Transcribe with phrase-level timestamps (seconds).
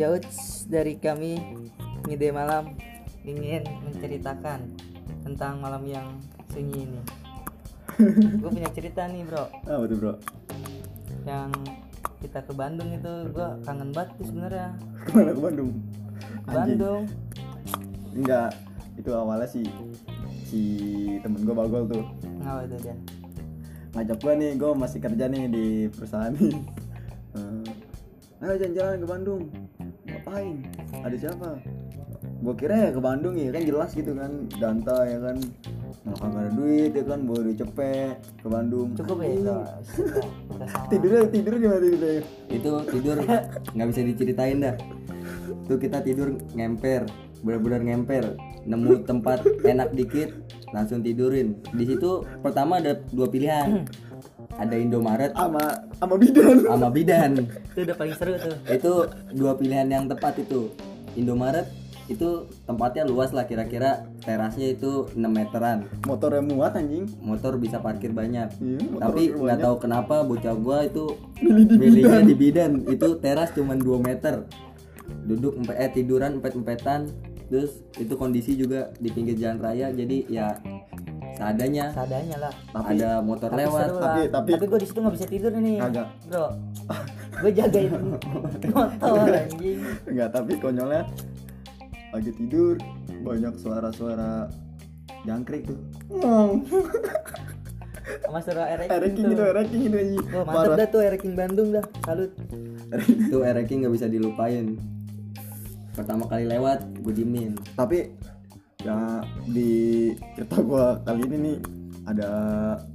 [0.00, 1.36] Yauds dari kami
[2.08, 2.72] Ngide Malam
[3.20, 4.64] ingin menceritakan
[5.20, 6.08] tentang malam yang
[6.48, 7.00] sunyi ini.
[8.40, 10.14] gue punya cerita nih bro, Ah betul bro.
[11.28, 11.52] yang
[12.16, 14.72] kita ke Bandung itu gue kangen banget tuh sebenarnya.
[15.04, 15.70] Ke mana ke Bandung?
[16.40, 17.02] Ke Bandung,
[18.16, 18.50] Enggak.
[18.96, 19.68] Itu awalnya si
[20.48, 20.60] si
[21.20, 22.02] temen gue bagol tuh
[22.40, 22.96] ngapa itu dia?
[23.90, 26.56] ngajak gue nih gue masih kerja nih di perusahaan nih
[27.30, 29.42] Eh, ayo jalan-jalan ke Bandung
[30.30, 30.56] ngapain?
[31.02, 31.48] Ada siapa?
[32.40, 34.46] Gue kira ya ke Bandung ya kan jelas gitu kan.
[34.62, 35.36] Danta ya kan.
[36.06, 38.88] Nggak kagak ada duit ya kan bawa duit cepet ke Bandung.
[38.94, 39.66] Cukup ya kita sama.
[40.90, 43.16] tidurnya tidur gimana tidurnya itu tidur
[43.74, 44.76] nggak bisa diceritain dah.
[45.66, 47.10] Tuh kita tidur ngemper
[47.42, 48.24] benar-benar ngemper.
[48.64, 50.30] Nemu tempat enak dikit
[50.70, 51.58] langsung tidurin.
[51.74, 53.84] Di situ pertama ada dua pilihan
[54.60, 55.64] ada Indomaret sama
[55.96, 56.56] sama bidan.
[56.68, 57.32] Sama Bidan.
[57.72, 58.56] Itu udah paling seru tuh.
[58.68, 58.92] itu
[59.32, 60.68] dua pilihan yang tepat itu.
[61.16, 61.64] Indomaret
[62.10, 65.86] itu tempatnya luas lah kira-kira terasnya itu 6 meteran.
[66.04, 67.06] Motornya muat anjing.
[67.22, 68.50] Motor bisa parkir banyak.
[68.58, 72.72] Iya, motor tapi nggak tahu kenapa bocah gua itu Milih di milihnya di bidan.
[72.84, 74.44] Itu teras cuman 2 meter.
[75.24, 77.08] Duduk empe- eh tiduran empet-empetan
[77.50, 79.94] terus itu kondisi juga di pinggir jalan raya.
[79.94, 80.58] Jadi ya
[81.32, 82.52] seadanya Seadanya lah.
[82.70, 84.02] Tapi- ada motor Tapi lewat seru lah.
[84.06, 86.08] Tapi- Tapi, tapi- gue di situ nggak bisa tidur nih, Kagak.
[86.26, 86.46] bro.
[87.42, 89.78] gue jagain motor anjing.
[90.04, 91.02] Enggak, tapi konyolnya
[92.10, 92.74] lagi tidur
[93.20, 94.50] banyak suara-suara
[95.22, 95.78] jangkrik tuh.
[96.10, 96.52] Ngong.
[98.00, 99.32] Sama suruh Ereking Ereking tuh.
[99.32, 100.24] itu, ereking itu anjing.
[100.32, 101.84] Wah mantep dah tuh Ereking Bandung dah.
[102.02, 102.30] Salut.
[103.06, 104.74] itu Ereking nggak bisa dilupain
[105.90, 108.10] pertama kali lewat gue dimin Tapi
[108.80, 108.98] ya
[109.44, 109.70] di
[110.34, 111.56] cerita gua kali ini nih
[112.08, 112.28] ada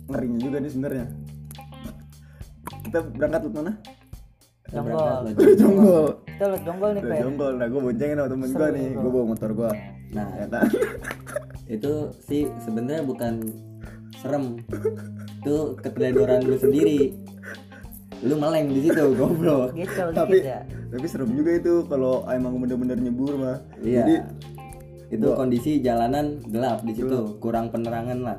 [0.10, 1.06] ngerinya juga nih sebenarnya.
[2.86, 3.74] Kita berangkat ke mana?
[4.66, 5.24] Kita Jonggol.
[5.56, 6.06] Jonggol.
[6.26, 7.16] Kita liat jonggol nih, Ke Pe.
[7.22, 7.54] Jonggol.
[7.56, 8.88] Nah, gua boncengin sama temen Seru gua nih.
[8.94, 9.72] Gua bawa motor gua.
[10.12, 10.68] nah Ya kan?
[11.76, 11.92] itu
[12.22, 13.34] sih sebenarnya bukan
[14.22, 14.62] serem
[15.42, 17.14] itu keteledoran lu sendiri
[18.22, 20.60] lu meleng di situ goblok Gecel tapi dikit ya.
[20.94, 23.58] tapi serem juga itu kalau emang bener-bener nyebur mah.
[23.82, 24.16] iya Jadi
[25.10, 28.38] itu kondisi jalanan gelap di situ kurang penerangan lah.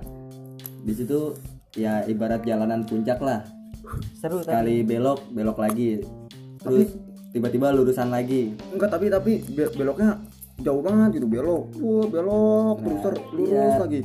[0.82, 1.34] Di situ
[1.76, 3.46] ya ibarat jalanan puncak lah.
[4.18, 4.50] Seru tapi.
[4.50, 6.02] sekali belok belok lagi.
[6.62, 6.90] Terus
[7.30, 8.54] tiba-tiba lurusan lagi.
[8.74, 10.18] Enggak tapi tapi be- beloknya
[10.62, 11.26] jauh banget gitu.
[11.30, 13.78] Belok wah belok terus ter lurus iya.
[13.78, 14.00] lagi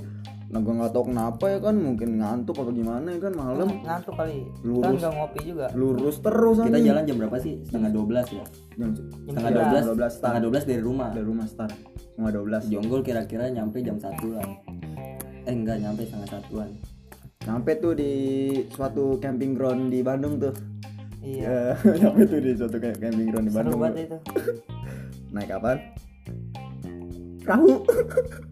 [0.51, 3.67] nah gua nggak tahu kenapa ya kan mungkin ngantuk atau gimana ya kan malam.
[3.88, 4.38] Ngantuk kali.
[4.44, 5.00] Kan Lurus.
[5.00, 5.66] nggak ngopi juga.
[5.72, 6.88] lurus terus kita anjing.
[6.91, 7.53] jalan jam berapa sih?
[7.63, 8.45] Setengah 12 ya?
[8.75, 8.90] Jam
[9.31, 11.07] setengah 12 12 setengah 12 dari rumah.
[11.16, 11.73] Dari rumah start.
[12.11, 12.63] Setengah dua belas.
[12.67, 14.44] Jonggol kira-kira nyampe jam satu lah
[15.41, 16.69] eh enggak nyampe setengah satuan.
[17.41, 18.13] Sampai tuh di
[18.69, 20.53] suatu camping ground di Bandung tuh.
[21.22, 21.73] Iya.
[21.78, 23.79] ya sampai tuh di suatu kayak camping ground di Seru Bandung.
[23.81, 24.17] banget itu.
[25.31, 25.78] naik kapan
[27.41, 27.73] perahu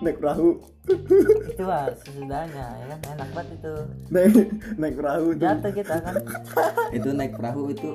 [0.00, 0.48] naik perahu.
[1.46, 2.98] Itu mah sesudahnya ya kan?
[3.14, 3.72] Enak banget itu.
[4.08, 4.32] naik
[4.76, 5.42] naik perahu tuh.
[5.42, 6.14] Jatuh kita kan.
[6.96, 7.90] itu naik perahu itu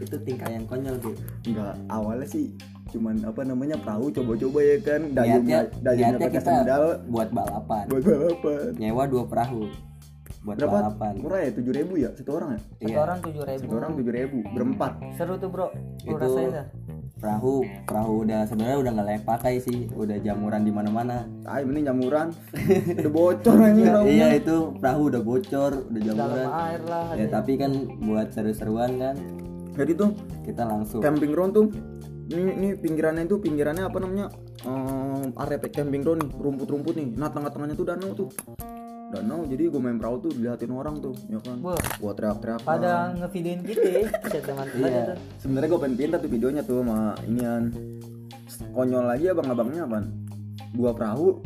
[0.00, 1.14] itu tingkah yang konyol tuh
[1.46, 2.50] Enggak, awalnya sih
[2.90, 5.00] cuman apa namanya perahu coba-coba ya kan?
[5.14, 7.84] Dayungnya dayungnya pakai kita sendal buat balapan.
[7.86, 8.70] Buat balapan.
[8.76, 9.62] Nyewa dua perahu
[10.40, 10.72] buat berapa?
[10.72, 11.12] balapan.
[11.20, 12.10] Murah ya tujuh ribu ya?
[12.16, 12.60] Satu orang ya?
[12.60, 12.98] Satu Iya.
[12.98, 13.60] orang tujuh ribu.
[13.62, 14.38] satu orang tujuh ribu.
[14.56, 14.92] Berempat.
[15.14, 15.68] Seru tuh bro.
[15.70, 15.78] Lu
[16.08, 16.50] Itu- rasain.
[17.20, 19.86] Perahu perahu udah sebenarnya udah nggak layak pakai sih.
[19.92, 21.28] Udah jamuran di mana-mana.
[21.44, 22.32] Ah ini jamuran.
[22.98, 26.46] Udah bocor aja perahu iya itu perahu udah bocor udah jamuran.
[26.48, 27.08] Dalam air lah.
[27.14, 29.16] ya tapi kan buat seru-seruan kan.
[29.76, 30.10] Jadi tuh
[30.48, 31.00] kita langsung.
[31.04, 31.66] camping ground tuh
[32.30, 34.26] ini ini pinggirannya itu pinggirannya apa namanya?
[34.64, 37.08] Ehm, area camping ground nih rumput-rumput nih.
[37.14, 38.28] Nah tengah-tengahnya tuh danau tuh
[39.10, 41.58] danau jadi gue main perahu tuh diliatin orang tuh ya kan?
[41.58, 41.74] Wah.
[41.98, 44.00] gua teriak-teriak Pada ngevideoin gitu ya.
[44.22, 45.04] Teman-teman Iya.
[45.42, 47.64] sebenarnya gue pengen pinta tuh videonya tuh sama inian.
[48.70, 49.98] Konyol lagi abang-abangnya apa
[50.70, 51.42] dua perahu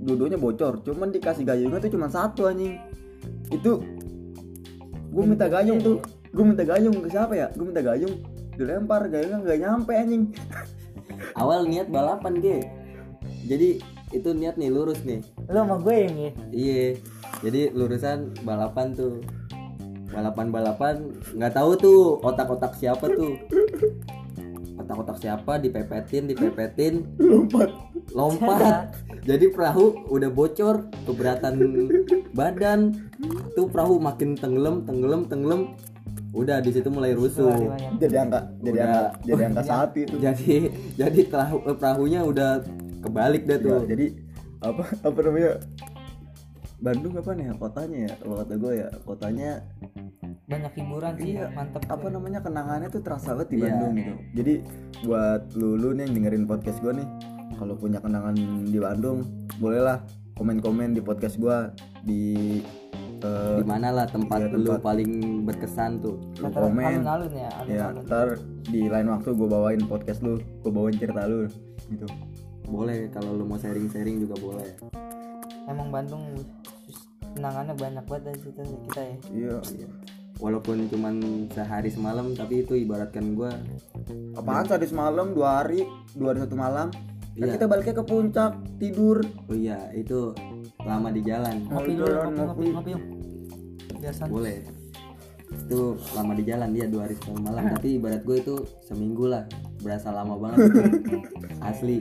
[0.00, 0.86] dua-duanya bocor.
[0.86, 2.78] Cuman dikasih gayungnya tuh cuma satu anjing.
[3.50, 3.82] Itu
[5.10, 5.98] gue minta gayung tuh.
[6.30, 7.50] gue minta gayung ke siapa ya?
[7.58, 8.22] Gue minta gayung.
[8.54, 10.30] Dilempar gayungnya nggak nyampe anjing.
[11.34, 12.62] Awal niat balapan ge.
[13.50, 13.82] Jadi
[14.14, 16.30] itu niat nih lurus nih Lu sama gue yang ya.
[16.54, 16.84] iya
[17.42, 19.18] jadi lurusan balapan tuh.
[20.10, 20.94] Balapan balapan
[21.38, 23.34] nggak tahu tuh otak-otak siapa tuh.
[24.78, 27.06] Otak-otak siapa dipepetin dipepetin.
[27.18, 27.70] Lompat.
[28.14, 28.94] Lompat.
[29.22, 31.54] Jadi perahu udah bocor keberatan
[32.34, 33.10] badan.
[33.54, 35.74] Tuh perahu makin tenggelam tenggelam tenggelam.
[36.30, 37.50] Udah di situ mulai rusuh.
[37.98, 38.86] Jadi angka jadi Udah.
[38.86, 40.16] angka jadi angka satu itu.
[40.18, 40.54] Jadi
[40.94, 42.50] jadi perahu eh, perahunya udah
[43.00, 44.06] kebalik dah Ya, tuh jadi
[44.60, 45.52] apa apa namanya?
[46.78, 47.54] Bandung apa nih ya?
[47.54, 48.12] Kotanya ya?
[48.16, 49.50] Kalau kata gue ya kotanya
[50.46, 51.46] banyak hiburan sih Iya.
[51.50, 52.40] mantep apa namanya?
[52.40, 53.64] Kenangannya tuh terasa banget di Iya.
[53.66, 54.14] Bandung gitu.
[54.34, 54.54] Jadi
[55.02, 57.08] buat lu lu nih yang dengerin podcast gue nih
[57.54, 58.32] kalau punya kenangan
[58.64, 59.18] di Bandung
[59.56, 60.00] bolehlah
[60.34, 61.56] komen-komen di podcast gue
[62.02, 62.22] di
[63.20, 64.80] eh, di mana lah tempat Iya, lu tempat.
[64.80, 65.10] paling
[65.44, 66.16] berkesan tuh.
[66.38, 67.04] Lu komen.
[67.04, 68.04] ya ya alun-alun.
[68.04, 68.28] ntar
[68.62, 71.44] di lain waktu gue bawain podcast lu gue bawain cerita lu
[71.86, 72.08] gitu
[72.70, 74.70] boleh kalau lu mau sharing-sharing juga boleh.
[75.66, 76.22] Emang Bandung
[77.34, 79.16] kenangannya banyak banget dari situ kita ya.
[79.34, 79.54] Iya
[80.40, 81.14] walaupun cuman
[81.52, 83.52] sehari semalam tapi itu ibaratkan gua
[84.34, 85.36] apaan tadi semalam?
[85.36, 85.84] Dua hari?
[86.16, 86.88] Dua hari satu malam?
[87.30, 87.54] Kan Iya.
[87.56, 88.52] kita baliknya ke puncak
[88.82, 89.22] tidur.
[89.46, 90.34] Oh iya itu
[90.82, 91.62] lama di jalan.
[91.68, 92.92] Ngopi dulu doang, ngopi ngopi.
[94.00, 94.22] biasa.
[94.26, 94.64] Boleh.
[95.50, 97.62] Itu lama di jalan dia dua hari satu malam.
[97.70, 99.44] Tapi ibarat gue itu seminggu lah
[99.80, 100.68] berasa lama banget
[101.64, 101.96] asli.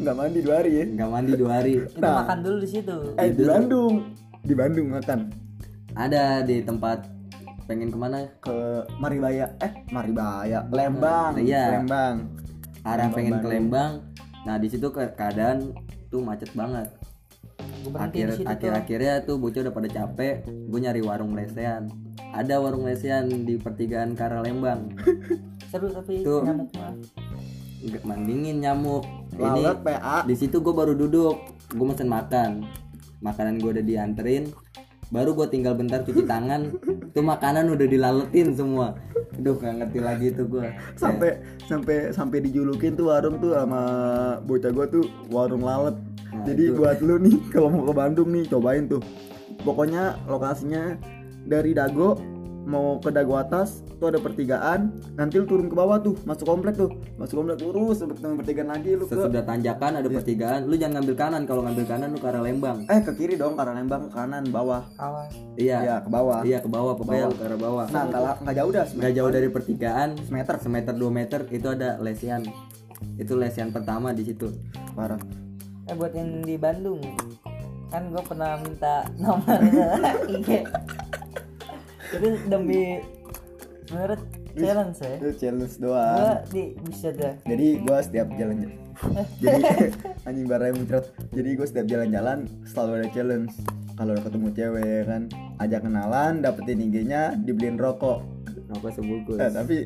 [0.00, 0.84] Nggak mandi dua hari ya?
[0.88, 1.74] Nggak mandi dua hari.
[1.88, 2.96] Kita makan dulu di situ.
[3.16, 3.94] Eh di Bandung.
[4.42, 5.18] Di Bandung makan.
[5.92, 7.08] Ada di tempat
[7.68, 8.28] pengen ke mana?
[8.40, 9.52] Ke Maribaya.
[9.60, 10.64] Eh Maribaya.
[10.68, 11.32] Lembang.
[11.40, 11.80] Iya.
[11.80, 12.16] Lembang.
[12.82, 13.48] Arah Lembang, pengen ke.
[13.48, 13.92] Lembang.
[14.42, 15.72] Nah di situ ke keadaan
[16.10, 16.88] tuh macet banget.
[17.94, 18.78] Akhir situ akhir tuh.
[18.78, 20.34] akhirnya tuh bocah udah pada capek.
[20.46, 21.90] Gue nyari warung lesehan.
[22.32, 24.94] Ada warung lesehan di pertigaan Kara Lembang.
[25.70, 26.44] Seru tapi Tuh.
[28.06, 29.04] Mandingin nyamuk.
[29.34, 31.36] Ini PA di situ gue baru duduk.
[31.72, 32.66] Gue mesen makan.
[33.22, 34.50] Makanan gue udah dianterin.
[35.12, 36.72] Baru gue tinggal bentar cuci tangan.
[37.12, 38.96] Tuh makanan udah dilaletin semua.
[39.36, 43.82] Aduh gak ngerti lagi tuh gue sampai sampai sampai dijulukin tuh warung tuh sama
[44.44, 45.96] bocah gua tuh warung lalat.
[46.32, 46.76] Nah, jadi itu.
[46.80, 49.00] buat lu nih kalau mau ke Bandung nih cobain tuh.
[49.62, 50.96] Pokoknya lokasinya
[51.46, 52.18] dari Dago
[52.62, 54.94] mau ke Dago atas tuh ada pertigaan.
[55.18, 56.90] Nanti lu turun ke bawah tuh masuk komplek tuh.
[57.18, 61.02] Masuk komplek lurus sampai ketemu pertigaan lagi lu ke sesudah tanjakan ada pertigaan lu jangan
[61.02, 61.42] ngambil kanan.
[61.46, 62.78] Kalau ngambil kanan lu ke arah Lembang.
[62.86, 64.82] Eh ke kiri dong karena Lembang ke kanan bawah.
[64.98, 65.78] Awas iya.
[65.82, 66.40] Iya ke bawah.
[66.42, 67.84] Iya ke bawah pokoknya lu ke arah bawah.
[67.90, 70.08] Nah nggak la- nggak jauh dah nggak jauh dari pertigaan.
[70.22, 70.56] Semeter.
[70.62, 72.44] semeter dua meter itu ada lesian
[73.18, 74.52] itu lesian pertama di situ.
[74.94, 75.18] Parah.
[75.90, 77.02] Eh buat yang di Bandung
[77.92, 79.60] kan gue pernah minta nomor
[80.32, 80.64] IG
[82.12, 82.82] itu demi
[83.88, 84.18] sebenarnya
[84.52, 85.14] challenge ya.
[85.16, 86.18] Itu challenge gue doang
[86.52, 88.56] di bisa dah jadi gua setiap jalan
[89.42, 89.62] jadi
[90.28, 91.04] anjing barang muncrat.
[91.32, 92.38] Jadi gua setiap jalan-jalan
[92.68, 93.54] selalu ada challenge.
[93.92, 95.22] Kalau udah ketemu cewek ya kan?
[95.60, 98.24] Ajak kenalan dapetin IG-nya dibeliin rokok.
[98.72, 99.38] Rokok sebungkus.
[99.40, 99.76] Eh, tapi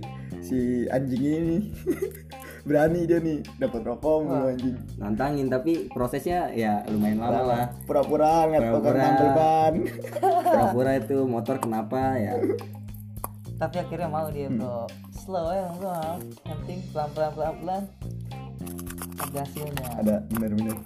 [0.46, 1.58] si anjing ini
[2.66, 4.74] berani dia nih dapat rokok mulu anjing.
[4.98, 7.64] Nantangin tapi prosesnya ya lumayan lama lah.
[7.86, 8.98] pura-pura Pura-pura.
[8.98, 9.74] tampil ban
[10.50, 12.34] pura-pura itu motor kenapa ya.
[13.56, 14.84] Tapi akhirnya mau dia bro.
[15.14, 17.82] Slow ya yang penting pelan pelan pelan pelan
[19.16, 20.76] ada hasilnya ada bener-bener.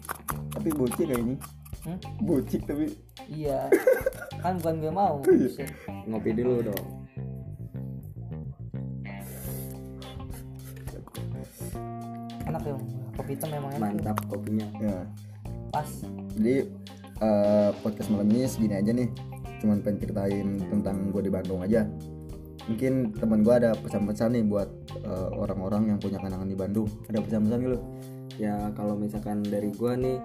[0.52, 1.34] Tapi bocil kayak ini.
[1.80, 1.96] Hmm?
[2.20, 2.86] bocil tapi.
[3.26, 3.72] Iya.
[4.44, 5.68] Kan bukan gue mau Buset.
[6.08, 6.84] ngopi dulu dong
[12.60, 12.76] enak ya
[13.16, 13.80] kopi hitam memang enak.
[13.80, 14.66] Mantap kopinya.
[14.80, 14.98] Ya.
[15.72, 15.90] Pas.
[16.36, 16.56] Jadi
[17.20, 19.08] eh, podcast malam ini segini aja nih.
[19.60, 21.84] Cuman pengen ceritain tentang gue di Bandung aja.
[22.68, 24.68] Mungkin teman gue ada pesan-pesan nih buat
[25.04, 26.88] eh, orang-orang yang punya kenangan di Bandung.
[27.08, 27.78] Ada pesan-pesan gitu
[28.40, 30.16] ya kalau misalkan dari gua nih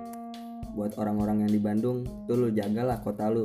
[0.72, 3.44] buat orang-orang yang di Bandung tuh lu jagalah kota lu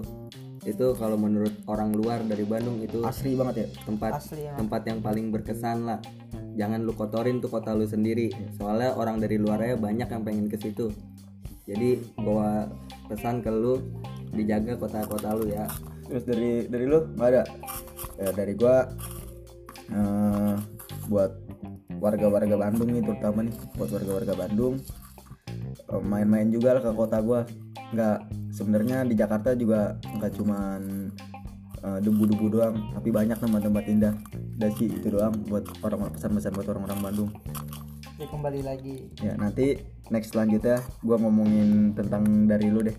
[0.69, 3.69] itu kalau menurut orang luar dari Bandung itu asli banget ya?
[3.89, 5.99] tempat asli emang tempat yang paling berkesan lah.
[6.59, 8.29] Jangan lu kotorin tuh kota lu sendiri.
[8.61, 10.93] Soalnya orang dari luarnya banyak yang pengen ke situ.
[11.65, 12.69] Jadi bawa
[13.09, 13.81] pesan ke lu
[14.37, 15.65] dijaga kota-kota lu ya.
[16.05, 17.45] Terus dari dari lu nggak ada?
[18.21, 18.77] Ya dari gue
[19.97, 20.55] eh,
[21.09, 21.33] buat
[22.01, 24.75] warga-warga Bandung nih terutama nih buat warga-warga Bandung
[25.89, 27.41] eh, main-main juga lah ke kota gue
[27.97, 28.19] nggak
[28.51, 30.81] sebenarnya di Jakarta juga nggak cuman
[31.81, 34.15] eh, debu-debu doang tapi banyak tempat-tempat indah.
[34.61, 37.31] Udah sih itu doang buat orang pesan-pesan buat orang-orang Bandung.
[38.21, 39.09] Dia kembali lagi.
[39.25, 39.81] Ya nanti
[40.11, 42.99] next selanjutnya gue ngomongin tentang dari lu deh